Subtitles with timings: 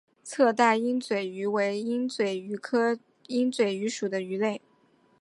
[0.23, 4.59] 侧带鹦嘴鱼为鹦嘴鱼科鹦嘴鱼属的鱼类。